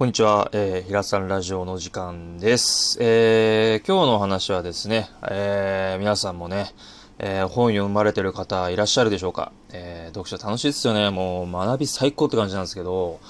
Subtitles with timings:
[0.00, 2.96] こんにちは、えー、平さんラジオの時間です。
[3.02, 6.72] えー、今日の話はですね、えー、皆さんもね、
[7.18, 11.10] えー、本読まれてる方いらっしゃるでしょうか、えー、読書楽しいですよね。
[11.10, 13.20] もう学び最高って感じなんですけど、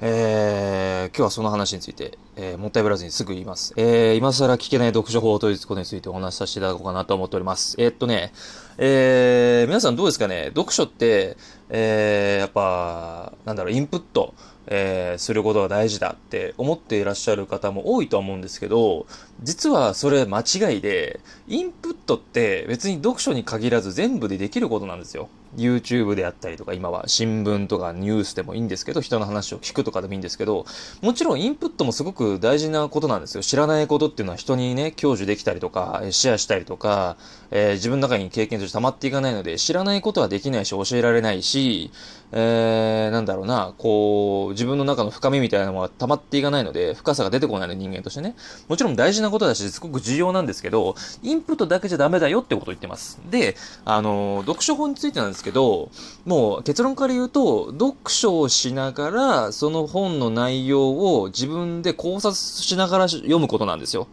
[0.00, 3.74] えー、今日はその話について、えー、もったいぶらずにすぐ言います。
[3.76, 7.74] えー、今更聞けない読書法ということについてお話しさせていただこうかなと思っております。
[7.76, 8.32] えー、っとね、
[8.78, 11.36] えー、皆さんどうですかね読書って、
[11.70, 14.32] えー、やっぱ、なんだろう、インプット、
[14.72, 19.06] えー、することが大事だって思っていらっしゃる方も多いとは思うんですけど、
[19.42, 25.28] 実はそれ間違いで、インプットって別に読書に限らず全部でできることなんですよ。
[25.56, 30.64] YouTube であったりとか、今は新聞とかニュースでもいいんですけど、人の話を聞くとかでもいいんですけど、
[31.02, 33.42] もちろんインプットもすごく大事なことなんですよ。
[33.42, 37.16] 知らないことっていうのは人にね、享受できたりとか、シェアしたりとか、
[37.50, 41.90] えー、自分の中に経験として溜まっていかないので、知らないことはできないし、教えられないし、
[42.32, 48.36] えー、なんだろうな、こう、自分の中の深みみたいなのは溜まっていかないので、深さが出てこないの人間としてね。
[48.68, 53.20] もちろん大事なことだし、すごく重要なんですけど、インプットだけじゃダメだよってことを言ってます。
[53.30, 55.90] で、あの、読書法についてなんですけど、
[56.24, 64.06] もう結論から言うと、読書をしながら、その本の内容を自分で考察しながら読むことなんですよ。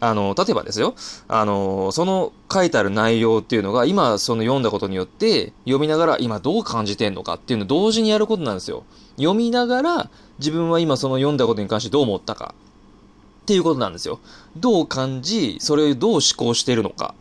[0.00, 0.94] あの、例えばですよ、
[1.28, 8.84] あの、その書いてある内容っていうのが、今その読んだことによって、読みながら今どう感じてんのかっていうのを同時にやることなんですよ。
[9.16, 12.54] 読みながら、自分は今その読んだことに関してどう思ったか。
[13.42, 14.20] っていうことなんですよ。
[14.56, 17.14] どう感じ、それをどう思考してるのか。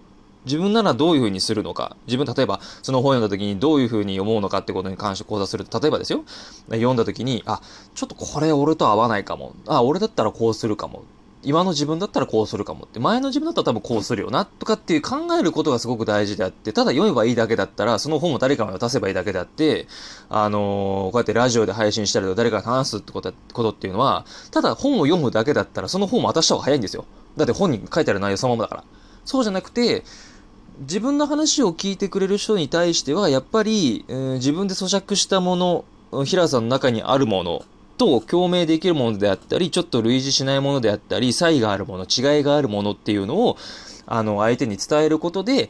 [0.45, 1.97] 自分ならどういうふうにするのか。
[2.08, 6.23] 自分、例えば、その本読んだ時にどういうふうに思うのかってことに関して講座すると、例えばですよ。
[6.69, 7.61] 読んだ時に、あ、
[7.93, 9.53] ちょっとこれ俺と合わないかも。
[9.67, 11.03] あ、俺だったらこうするかも。
[11.42, 19.88] 今の自分だったらこうするかもって、前の自分だったら多分こうするよな、とかっていう考えることがすごく大事であって、ただ読めばいいだけだったら、その本を誰かに渡せばいいだけであって、
[20.28, 27.05] あのー、こうやってラジオで配信したりとか誰かに話すってことことっていうのは、ただ本を読むだけだったら、その本も渡した方が早いんですよ。
[27.38, 28.83] だって本に書いてある内容そのままだから。
[29.23, 30.04] そうじゃなくて、
[30.82, 37.64] 自分の話を聞いてくれる人に対しては、やっぱり、えー、自分で咀嚼したもの、平さんの中にあるもの
[37.99, 43.58] と共鳴できるものであったり、ちょっと類似しないものであったり、差異があるもの、違いがあるものっていうのを、
[44.08, 45.70] あの、相手に伝えることで、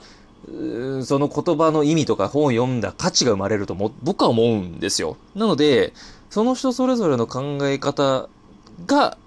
[1.04, 5.18] その言葉の意味とか本を読んだ価値が生まれるとも僕は思うんですよ。
[5.36, 5.94] なので、
[6.30, 8.30] その人それぞれの考え方
[8.86, 9.18] が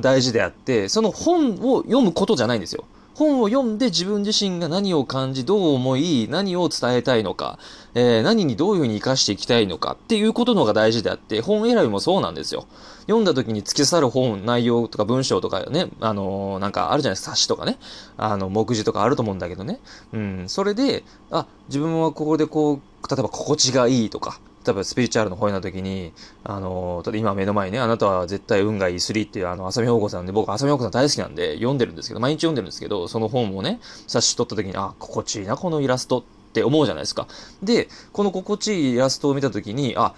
[0.00, 2.84] 大事であって、その本を読むことじゃないんですよ。
[3.18, 7.58] 本を読んで自分自身が何を感じ、どう思い、何を伝えたいのか、
[7.94, 12.68] えー、何にどういうふうに活かしていきたいのかっていうことのが大事であって、本選びもそうなんですよ。
[13.02, 17.76] 読んだ時に突き刺さる本、内容とか文章とかね、あのー、なんかあるじゃないですか、冊子とかね、
[18.16, 19.80] あの、目次とかあると思うんだけどね。
[20.12, 21.02] うん、それで、
[21.32, 22.78] あ、自分はここでこう、
[23.10, 26.12] 例えば心地がいいとか、例えばスピリチュアルの本の時に、
[26.44, 37.26] あの、今目の前にね、あなたは絶対運がいい3っていうあの、浅見宝子さんで、僕浅見宝子さん大好きなんで読んでるんですけど、毎日読んでるんですけど、その本をね、冊子取った時に、あ、心地いいな、このイラストって思うじゃないですか。
[37.62, 40.14] で、この心地いいイラストを見た時に、あ、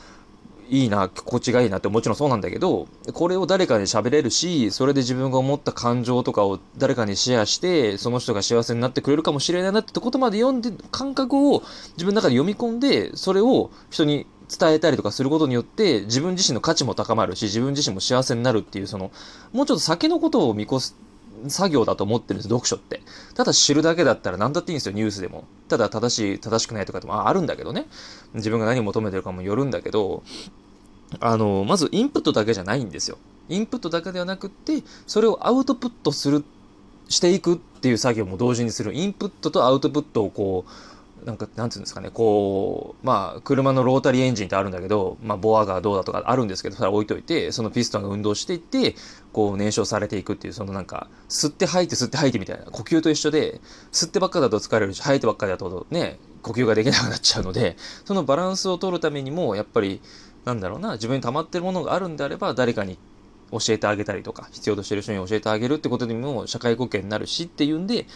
[0.71, 11.63] いいな、心地がいいなってもちろんそうなんだけど、これを誰かに喋れるし、それで自分が思った感情とかを誰かにシェアして、その人が幸せになってくれるかもしれないなってことまで読んで、感覚を
[11.95, 14.27] 自分の中で読み込んで、それを人に
[14.59, 19.11] 伝えたりとかすることによって、自分自身の価値も高まるし、自分自身も幸せになるっていう、その、
[19.53, 20.97] もうちょっと先のことを見越す
[21.49, 23.01] 作業だと思ってるんです、読書って。
[23.35, 25.45] ただ知るだけだったら何だっていいんですよ、ニュースでも。
[25.69, 27.87] ただ正しい、正しくないとかでもあるんだけどね。
[28.35, 30.23] 自分が何を求めてるかもよるんだけど、
[31.19, 33.19] あの、まずインプットだけじゃないんですよ。
[33.49, 36.45] インプットだけではなくって、それをアウトプットする、
[37.09, 38.95] していくっていう作業も同時にする。
[38.95, 40.71] インプットとアウトプットをこう、
[41.25, 48.95] なんか、なんつうんですかね、こう、まあ、車のロータリーエンジンってあるんだけど、まあ、ボアがどうだとかあるんですけど、それ置いといて、そのピストンが運動していって、
[49.33, 53.61] こう、燃焼されていくっていう、そのなんか、吸って吐いて吸って吐いてみたいな、呼吸と一緒で、
[53.93, 60.01] 吸ってばっかだと疲れるし、吐いてばっかだとね、呼吸ができなくなっちゃうので、そのバランスを取るためにも、やっぱり、
[60.45, 62.99] なんだろうな、自分に溜まってるものがあるんであれば、誰かに
[63.53, 68.07] 教えてあげたりとか、必要としてる人に教えてあげるってことにも社会貢献になるしっていうんで、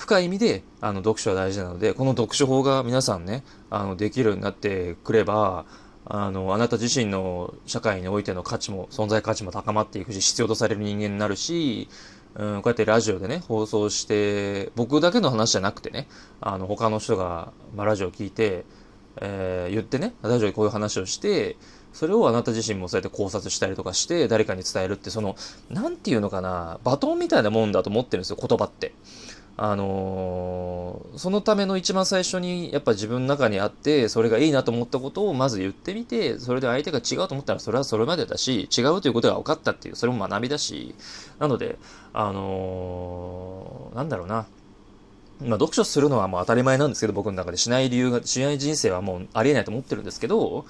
[0.00, 5.66] 深い意味で、あの、読書は大事なので、この読書法が皆さんね、あの、できるようになってくれば、
[6.06, 11.90] あの、あなた自身の社会においての価値も、存在価値も高まっていくし、必要とされる人間になるし、
[12.34, 16.08] うん、こうやってラジオでね、放送して、僕だけの話じゃなくてね、
[16.40, 18.64] あの、他の人が、まあ、ラジオを聞いて、
[19.20, 21.58] えー、言ってね、ラジオでこういう話をして、
[21.92, 25.36] それをあなた自身もそうやって考察したりとかして、誰かに伝えるって、その、
[25.68, 28.94] なんていうのかな、バトンみたいなもんだと思ってるんですよ、言葉って。
[29.56, 40.94] あのそのための一番最初にやっぱ自分の中にあって、それがいいなと思ったことをまず言ってみて、それで相手が違うと思ったらそれはそれまでだし、違うということが分かったっていう、それも学びだし、
[41.38, 41.78] なので、
[42.12, 44.46] あのー、なんだろうな。
[45.42, 50.66] まあ、読書するのはもう当たり前なんですけど、僕の中でしない理由が、しない人生はもうありえないと思ってるんですけど、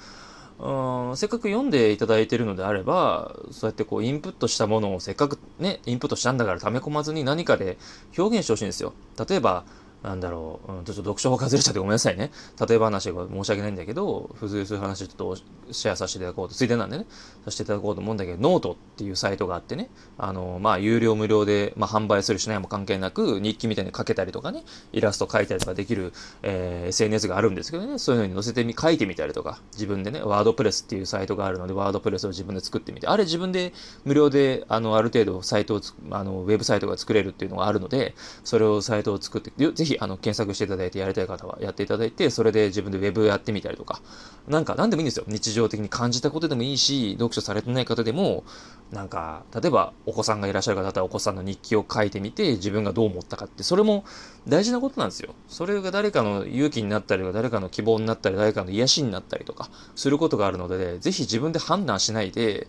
[0.61, 7.77] うん、せっかく読んでいただいてるのであれば、そうやってこうインプットしたものをせっかくね、インプットしたんだから溜め込まずに何かで
[8.15, 8.93] 表現してほしいんですよ。
[9.27, 9.63] 例えば、
[10.03, 12.31] なんだろう、うん、ちょっと読書法外れちゃってごめんなさいね。
[12.67, 15.35] 例え話が申し訳ないんだけど、付随する話ちょっと
[15.71, 17.05] シェアさせていただこうと、ついでなんでね、
[17.45, 19.89] させていただこうと思うんだけど、ノートっていうサイトがあってね、
[20.19, 24.63] あの、まあ、有料無料で、まあ、販売するしないも関係なく、日記みたいに書けたりとかね、
[24.93, 26.13] イラスト書いたりとかできる、
[26.43, 33.73] えー、SNS があるんですけどね、そういうのに載せてみ、書いてみたりとか、自分でね、 WordPress っていうサイトがあるので、 WordPress を自分で作ってみて、あれ自分で
[34.05, 35.81] 無料で、あの、ある程度サイトを
[36.11, 38.13] あの、ウェブサイトが作れるっていうのがあるので、
[38.43, 44.01] それをサイトを作って、ぜひ、あの、検索していただいてやりたい方はやっていただいて、それで自分で Web やってみたりとか、
[44.47, 45.25] なんか何でもいいんですよ。
[45.27, 48.43] 日常的に感じたことでもいいし、読書されてない方でも、
[48.91, 54.03] なんか、例えばお子さんがいらっしゃる方だったらお子さんの日記を書いてみて、自分がどう思ったかって、それも
[54.47, 55.33] 大事なことなんですよ。
[55.47, 62.67] それが誰かの勇気になったり誰かの希望になったり、誰かの癒しになったりとか、することがあるので、ぜひ自分で判断しないで、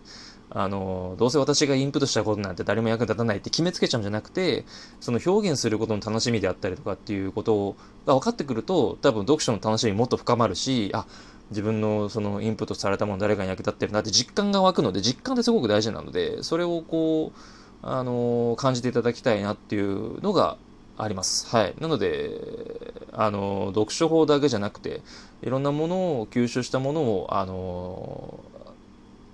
[0.55, 4.65] あの、どうせ私がインプットしたことなんて誰も役立たないって決めつけちゃうんじゃなくて、
[5.01, 7.75] その表現することの楽しみであったりとかっていうこと
[8.05, 11.05] が分かってくると、多分読書の楽しみもっと深まるし、あ、
[11.49, 17.39] 自分のそのインプットされたもの誰かに役立ってるなって実感が湧くので、実感ってすごく大事なので、それをこう、
[17.81, 20.57] あの、感じていただきたいなっていうのが
[20.97, 21.47] あります。
[21.53, 21.73] はい。
[21.79, 25.01] なので、あの、読書法だけじゃなくて、
[25.41, 28.39] いろんなものを吸収したものを、あの、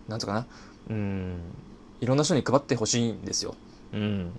[0.07, 0.47] なんつかな、
[0.89, 1.37] うん、
[2.01, 3.55] いろんな人に配ってほしいんですよ。
[3.93, 4.31] うん。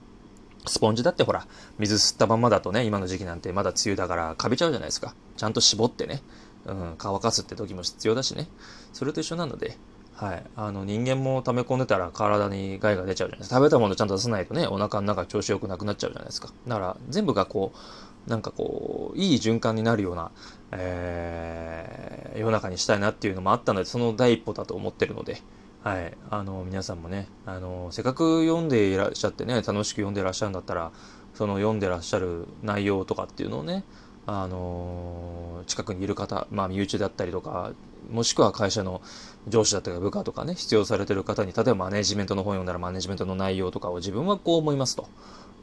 [0.66, 1.46] スポンジだってほら、
[1.78, 5.14] 水吸ったままだとね、今の時期なんてまだ梅雨だからカビちゃうじゃないですか。
[5.36, 6.22] ちゃんと絞ってね、
[6.66, 8.48] うん、乾かすって時も必要だしね。
[8.92, 9.76] それと一緒なので、
[10.20, 10.44] はい。
[10.54, 13.56] あの、人間も溜め込んでたら体に害が出ちゃうじゃないですか。
[13.56, 16.52] 食べたものちゃんと出さないとね、お腹の中調子よくなくなっちゃうじゃないですか。
[16.68, 20.30] だから、全部がこう、なんかこう、いい循環になるような、
[20.72, 25.40] えー、世の中にしたいなっていうのもあったので、その第一歩だと思ってるので、
[25.82, 26.14] はい。
[26.28, 30.92] あの、皆さんもね、あの、せっかく読んでいらっしゃってね、楽しく読んでらっしゃるんだったら、
[31.32, 33.84] その読んでらっしゃる内容とかっていうのをね、
[34.32, 37.72] あの、近くにいる方、まあ、身内だったりとか、
[38.08, 39.02] もしくは会社の
[39.48, 45.08] 上司だったり部下とかね、必要されてる方に、例えばマネジメントの本読んだらマネジメントの内容とかを自分はこう思いますと。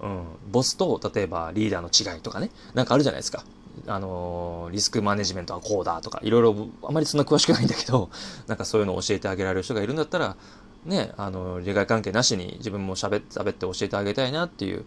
[0.01, 0.23] うん。
[0.51, 3.45] ボスと、例えばリーダーの違いとかね、なんかあるじゃないですか。
[3.85, 8.09] あのリスクマネジメントはこうだとか、いろいろ、あまりそんな詳しくないんだけど、
[8.47, 10.35] なんかそういうのを教えてあげられる人がいるんだったら、
[10.83, 14.85] ね、あの、利害関係なしに自分も喋って、喋って教えてあげたいなっていう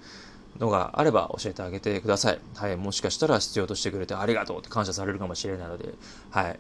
[0.58, 2.38] のがあれば教えてあげてください。
[2.54, 2.76] はい。
[2.76, 5.94] もしかしたら必要としてくれてありがとうって感謝されるかもしれないので、
[6.30, 6.58] はい。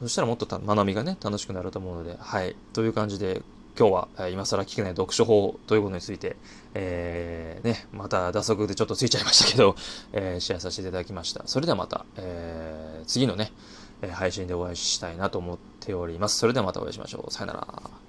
[0.00, 2.56] そしたらもっと学びがね、楽しくなると思うので、はい。
[2.72, 3.42] という感じで、
[3.78, 6.36] 今日は、え今更聞けない読書法ということについて、
[6.72, 9.76] えー、ね、また打足でちょっとついちゃいましたけど、
[10.12, 11.42] えー、シェアさせていただきました。
[11.46, 13.52] それではまた、えー、次のね、
[14.12, 16.38] 配信でお会いしたいなと思っております。
[16.38, 17.32] それではまたお会いしましょう。
[17.32, 18.05] さよなら。